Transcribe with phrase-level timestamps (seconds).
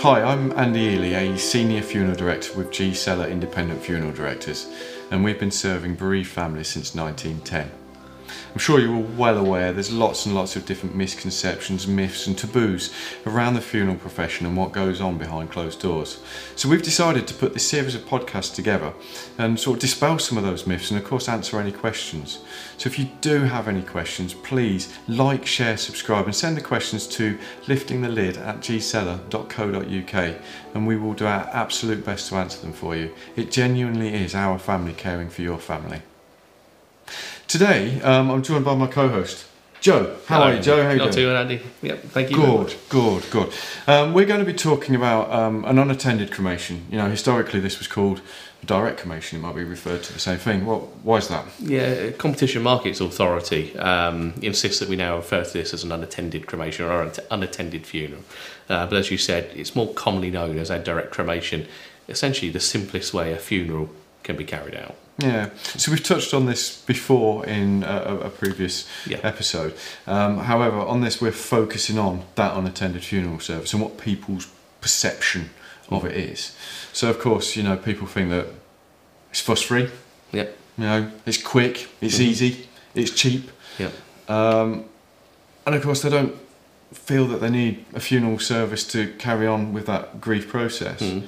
[0.00, 4.68] Hi, I'm Andy Ely, a Senior Funeral Director with G Seller Independent Funeral Directors,
[5.10, 7.87] and we've been serving bereaved families since 1910.
[8.52, 12.92] I'm sure you're well aware there's lots and lots of different misconceptions, myths, and taboos
[13.26, 16.22] around the funeral profession and what goes on behind closed doors.
[16.56, 18.92] So we've decided to put this series of podcasts together
[19.36, 22.38] and sort of dispel some of those myths and, of course, answer any questions.
[22.78, 27.06] So if you do have any questions, please like, share, subscribe, and send the questions
[27.08, 30.36] to liftingthelid at gseller.co.uk
[30.74, 33.14] and we will do our absolute best to answer them for you.
[33.36, 36.02] It genuinely is our family caring for your family.
[37.48, 39.46] Today, um, I'm joined by my co-host,
[39.80, 40.14] Joe.
[40.26, 40.82] How Hello, are you, Joe?
[40.82, 41.14] How you Not doing?
[41.14, 41.62] too bad, Andy.
[41.80, 42.36] Yep, thank you.
[42.36, 43.52] Good, good, good.
[43.86, 46.84] Um, we're going to be talking about um, an unattended cremation.
[46.90, 48.20] You know, historically this was called
[48.66, 49.38] direct cremation.
[49.38, 50.66] It might be referred to the same thing.
[50.66, 50.82] What?
[51.02, 51.46] Why is that?
[51.58, 56.46] Yeah, Competition Markets Authority um, insists that we now refer to this as an unattended
[56.46, 58.24] cremation or an unattended funeral.
[58.68, 61.66] Uh, but as you said, it's more commonly known as a direct cremation.
[62.10, 63.88] Essentially, the simplest way a funeral
[64.28, 64.94] can be carried out.
[65.16, 65.48] Yeah.
[65.78, 69.20] So we've touched on this before in a, a- previous Yeah.
[69.22, 69.72] episode.
[70.06, 74.46] Um, however, on this we're focusing on that unattended funeral service and what people's
[74.82, 75.48] perception
[75.90, 76.54] of it is.
[76.92, 78.46] So of course, you know, people think that
[79.30, 79.88] it's fuss free.
[80.32, 80.56] Yep.
[80.76, 82.28] You know, it's quick, it's Mhm.
[82.30, 83.50] easy, it's cheap.
[83.78, 83.92] Yep.
[84.28, 84.84] Um,
[85.64, 86.34] and of course, they don't
[86.92, 91.00] feel that they need a funeral service to carry on with that grief process.
[91.00, 91.22] Mm.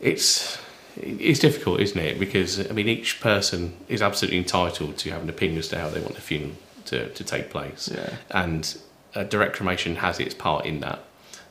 [0.00, 0.58] It's
[0.96, 2.18] it's difficult, isn't it?
[2.18, 5.88] Because I mean, each person is absolutely entitled to have an opinion as to how
[5.88, 6.52] they want the funeral
[6.86, 7.90] to, to take place.
[7.92, 8.14] Yeah.
[8.30, 8.76] and
[9.14, 11.00] uh, direct cremation has its part in that.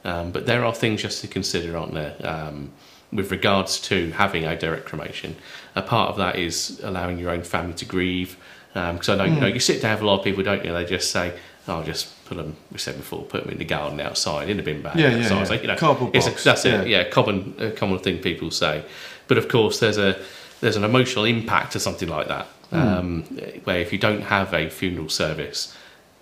[0.04, 2.72] Um, but there are things just to consider, aren't there, um,
[3.12, 5.36] with regards to having a direct cremation.
[5.76, 8.38] A part of that is allowing your own family to grieve.
[8.74, 10.72] Because I know, you know, you sit down with a lot of people, don't you?
[10.72, 11.34] They just say,
[11.68, 14.64] "Oh, just put them." We said before, put them in the garden outside, in a
[14.64, 15.36] bin bag Yeah, yeah, outside.
[15.36, 15.42] yeah.
[15.42, 16.82] It's like, you know, Cardboard it's a- box, that's yeah.
[16.82, 16.88] it.
[16.88, 18.84] Yeah, common, a common thing people say.
[19.28, 20.18] But of course, there's a
[20.62, 22.46] there's an emotional impact to something like that.
[22.70, 22.76] Hmm.
[22.78, 23.24] Um,
[23.66, 25.76] where if you don't have a funeral service,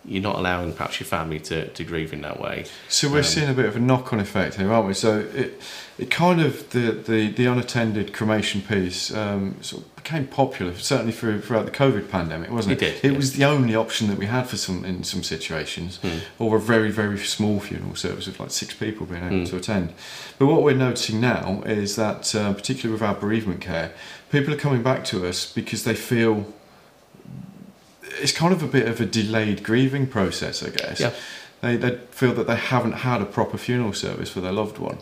[0.08, 2.66] you're not allowing perhaps your family to, to grieve in that way.
[2.88, 4.94] So we're Um, seeing a bit of a knock-on effect here, aren't we?
[4.94, 5.62] So it,
[6.00, 11.12] it kind of the, the, the unattended cremation piece um, sort of became popular, certainly
[11.12, 12.82] through, throughout the COVID pandemic, wasn't it?
[12.82, 15.98] It did, It was the only option that we had for some in some situations,
[16.02, 16.20] Hmm.
[16.40, 19.50] or a very very small funeral service with like six people being able Mm.
[19.50, 19.94] to attend.
[20.40, 23.92] But what we're noticing now is that, uh, particularly with our bereavement care,
[24.32, 26.46] people are coming back to us because they feel
[28.22, 31.00] it's kind of a bit of a delayed grieving process, I guess.
[31.00, 31.14] Yeah.
[31.62, 35.00] They, they feel that they haven't had a proper funeral service for their loved one.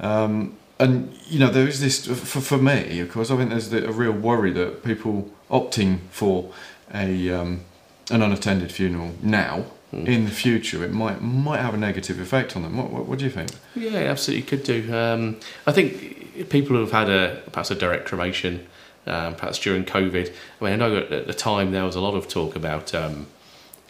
[0.00, 3.70] Um, and, you know, there is this, for, for me, of course, I think there's
[3.70, 6.50] the, a real worry that people opting for
[6.92, 7.60] a, um,
[8.10, 10.08] an unattended funeral now, Mm.
[10.08, 12.76] in the future, it might might have a negative effect on them.
[12.76, 13.50] What, what, what do you think?
[13.76, 14.92] Yeah, absolutely could do.
[14.92, 15.36] Um,
[15.68, 18.66] I think people who have had a perhaps a direct cremation,
[19.06, 20.32] um, perhaps during COVID.
[20.60, 22.94] I mean, I know at at the time there was a lot of talk about.
[22.94, 23.26] Um,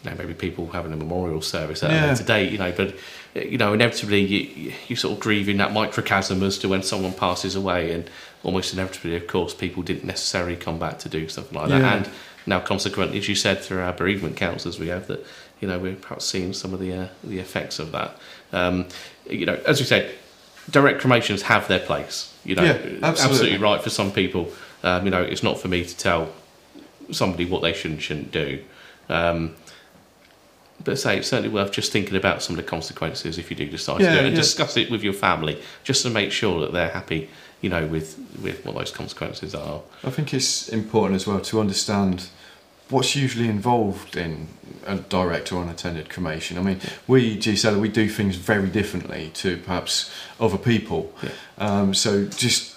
[0.03, 2.05] you know, maybe people having a memorial service at Yeah.
[2.05, 2.95] a later date, you know, but
[3.35, 7.15] you know, inevitably you, you sort of grieve in that microcosm as to when someone
[7.15, 8.11] passes away, and
[8.43, 11.81] almost inevitably, of course, people didn't necessarily come back to do something like that.
[11.81, 11.95] Yeah.
[11.97, 12.11] And
[12.45, 15.25] now, consequently, as you said, through our bereavement counsellors, we have that,
[15.63, 18.15] you know, we're perhaps seeing some of the uh, the effects of that.
[18.53, 18.85] Um,
[19.27, 20.11] you know, as we said,
[20.71, 22.31] direct cremations have their place.
[22.45, 23.57] You know, Yeah, absolutely.
[23.57, 24.53] right for some people.
[24.85, 26.31] Um, you know, it's not for me to tell
[27.11, 28.63] somebody what they should and shouldn't do.
[29.09, 29.57] Um,
[30.83, 33.69] but say it's certainly worth just thinking about some of the consequences if you do
[33.69, 34.43] decide Yeah, to do it, and yeah.
[34.43, 37.29] discuss it with your family, just to make sure that they're happy.
[37.61, 39.81] You know, with with what those consequences are.
[40.03, 42.29] I think it's important as well to understand
[42.91, 44.49] what's usually involved in
[44.87, 46.59] a direct or unattended cremation.
[46.59, 51.15] I mean, we, G Seller, we do things very differently to perhaps other people.
[51.23, 51.31] Yeah.
[51.57, 52.74] Um, so just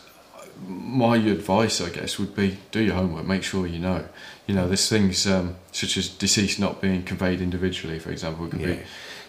[0.97, 4.06] my advice, I guess, would be do your homework, make sure you know.
[4.47, 8.60] You know, there's things um, such as deceased not being conveyed individually, for example, can
[8.60, 8.68] Yeah.
[8.68, 8.80] be.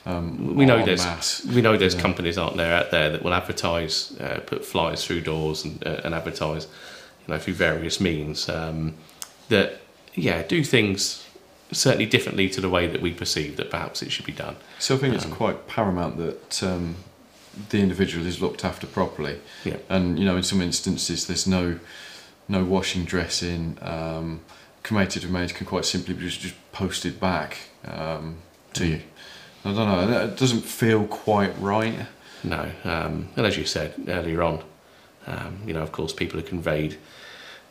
[0.07, 1.45] Um, We know there's masse.
[1.45, 2.01] we know there's Yeah.
[2.01, 6.01] companies out there out there that will advertise, uh, put flyers through doors and, uh,
[6.05, 6.67] and advertise,
[7.27, 8.95] you know, through various means um,
[9.51, 9.81] that
[10.15, 11.25] yeah do things
[11.71, 14.57] certainly differently to the way that we perceive that perhaps it should be done.
[14.79, 16.97] So I think it's Um, quite paramount that um,
[17.71, 19.41] the individual is looked after properly.
[19.65, 19.77] Yeah.
[19.89, 21.79] And you know, in some instances, there's no
[22.49, 23.77] no washing, dressing.
[23.83, 24.41] Um,
[24.83, 28.37] cremated remains can quite simply be just, just posted back um,
[28.75, 28.89] to Mm.
[28.91, 29.01] you.
[29.65, 30.21] I don't know.
[30.25, 32.07] It doesn't feel quite right.
[32.45, 34.63] No, um, and as you said earlier on,
[35.27, 36.97] um, you know, of course, people are conveyed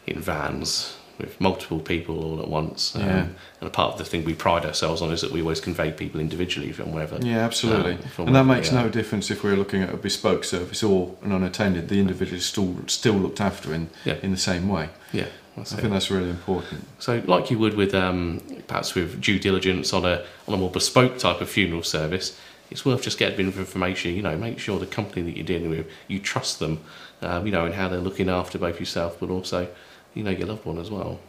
[0.05, 2.95] in vans, with multiple people all at once.
[2.95, 3.27] Um, Yeah.
[3.59, 5.91] And a part of the thing we pride ourselves on is that we always convey
[5.91, 7.17] people individually from wherever.
[7.21, 7.93] Yeah, absolutely.
[8.17, 11.31] Um, and that makes no difference if we're looking at a bespoke service or an
[11.31, 11.89] unattended.
[11.89, 14.17] The individual is still still looked after in Yeah.
[14.21, 14.89] in the same way.
[15.11, 15.25] Yeah,
[15.57, 15.67] I it.
[15.67, 16.85] think that's really important.
[16.99, 20.69] So, like you would with um, perhaps with due diligence on a on a more
[20.69, 22.37] bespoke type of funeral service,
[22.69, 24.13] it's worth just getting a bit of information.
[24.13, 26.79] You know, make sure the company that you're dealing with, you trust them.
[27.19, 29.67] Um, you know, and how they're looking after both yourself, but also,
[30.13, 31.19] you know, your loved one as well.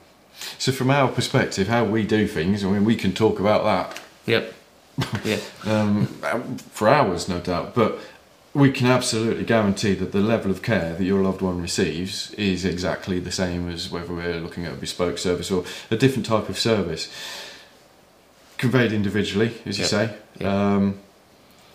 [0.58, 4.00] So, from our perspective, how we do things, I mean, we can talk about that
[4.26, 4.54] Yep.
[5.24, 5.38] yeah.
[5.64, 6.06] um,
[6.72, 7.98] for hours, no doubt, but
[8.54, 12.64] we can absolutely guarantee that the level of care that your loved one receives is
[12.64, 16.48] exactly the same as whether we're looking at a bespoke service or a different type
[16.48, 17.08] of service.
[18.56, 20.52] Conveyed individually, as you say, Yep.
[20.52, 20.98] um,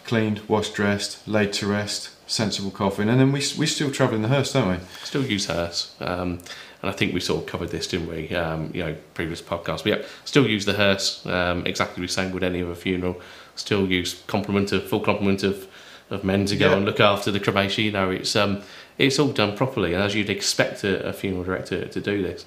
[0.06, 4.22] cleaned, washed, dressed, laid to rest, sensible coffin, and then we, we still travel in
[4.22, 4.86] the hearse, don't we?
[5.04, 6.40] Still use hearse, um,
[6.82, 8.34] and I think we sort of covered this, didn't we?
[8.36, 9.84] Um, you know, previous podcasts.
[9.84, 13.22] But yeah, still use the hearse um, exactly the same with any other funeral.
[13.56, 15.68] Still use complement of full complement of,
[16.10, 16.78] of men to go Yeah.
[16.78, 17.84] and look after the cremation.
[17.86, 18.62] You know, it's um,
[18.98, 22.46] it's all done properly, and as you'd expect a, a funeral director to do this.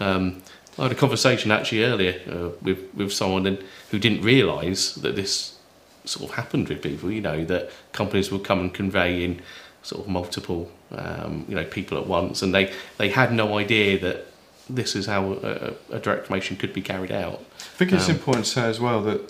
[0.00, 0.42] Um,
[0.78, 5.14] I had a conversation actually earlier uh, with with someone and, who didn't realise that
[5.14, 5.53] this
[6.04, 7.10] sort of happened with people.
[7.10, 9.40] You know, that companies would come and convey in
[9.82, 13.98] sort of multiple, um, you know, people at once, and they they had no idea
[14.00, 14.26] that
[14.68, 17.40] this is how a, a direct cremation could be carried out.
[17.58, 19.20] I think it's Um, important to say as well that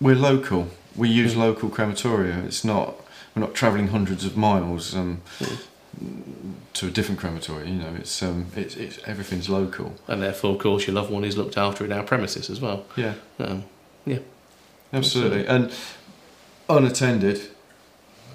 [0.00, 0.68] we're local.
[0.96, 1.38] We use Mm.
[1.38, 2.44] local crematoria.
[2.46, 2.94] It's not
[3.34, 5.20] we're not travelling hundreds of miles um,
[6.74, 7.68] to a different crematory.
[7.68, 9.94] You know, it's um, it's, it's everything's local.
[10.06, 12.84] And therefore, of course, your loved one is looked after in our premises as well.
[12.96, 13.64] Yeah, Um,
[14.92, 15.46] absolutely.
[15.46, 15.72] And
[16.68, 17.40] unattended,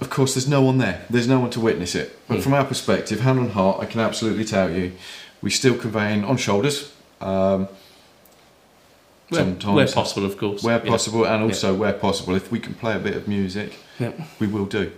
[0.01, 1.05] of course, there's no one there.
[1.09, 2.17] There's no one to witness it.
[2.27, 2.43] But Mm.
[2.43, 4.91] from our perspective, hand on heart, I can absolutely tell you,
[5.41, 6.91] we still conveying on shoulders.
[7.21, 7.67] Um,
[9.29, 9.75] where, Sometimes.
[9.75, 10.61] where possible, of course.
[10.63, 10.91] where Yeah.
[10.91, 14.11] possible and also where possible if we can play a bit of music Yeah.
[14.39, 14.91] we will do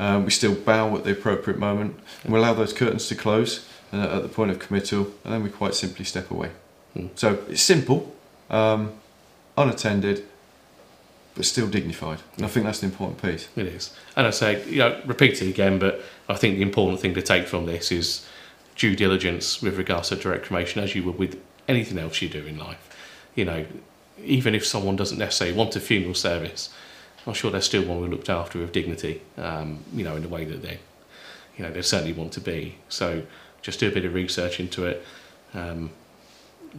[0.00, 1.94] um, we still bow at the appropriate moment
[2.24, 3.60] and we allow those curtains to close
[3.92, 6.50] uh, at the point of committal and then we quite simply step away
[6.96, 7.10] Mm.
[7.14, 8.12] so it's simple
[8.50, 8.94] um,
[9.56, 10.24] unattended
[11.38, 13.94] but still dignified and I think that's the important piece It is.
[14.16, 17.22] And I say, you know, repeat it again, but I think the important thing to
[17.22, 18.26] take from this is
[18.74, 22.44] due diligence with regards to direct cremation, as you would with anything else you do
[22.44, 22.88] in life.
[23.36, 23.66] You know,
[24.24, 26.70] even if someone doesn't necessarily want a funeral service,
[27.24, 30.28] I'm sure they're still one we looked after with dignity, um, you know, in the
[30.28, 30.80] way that they,
[31.56, 32.78] you know, they certainly want to be.
[32.88, 33.22] So
[33.62, 35.06] just do a bit of research into it.
[35.54, 35.90] Um,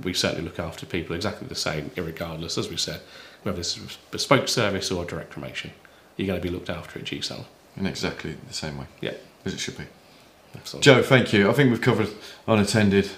[0.03, 3.00] we certainly look after people exactly the same, irregardless, as we said,
[3.44, 3.81] whether it's a
[4.12, 5.71] bespoke service or direct cremation.
[6.18, 7.45] You're going to be looked after at G Seller.
[7.77, 9.13] in exactly the same way Yeah.
[9.45, 9.86] as it should be
[10.56, 10.83] Excellent.
[10.83, 12.09] Joe thank you I think we've covered
[12.47, 13.09] unattended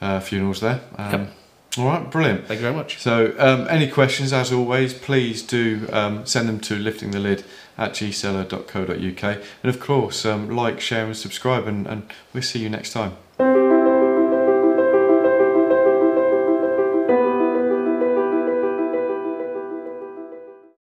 [0.00, 1.30] uh, funerals there um, Yep.
[1.78, 2.98] all right brilliant Thank you very much.
[3.00, 7.42] So, um, any questions, as always, please do um, send them to liftingthelid
[7.76, 9.24] at gseller.co.uk.
[9.62, 13.63] And of course, um, like, share, and subscribe, and, and we'll see you next time.